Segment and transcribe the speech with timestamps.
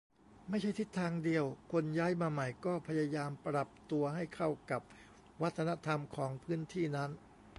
[0.49, 4.81] ไม่ใช่ทิศทางเดียว คนย้ายมาใหม่ก็พยายามปรับตัวให้เข้ากับ
[5.41, 7.09] วัฒนธรรมของพื้นที่นั้น